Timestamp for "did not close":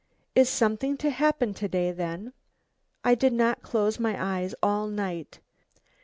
3.13-3.99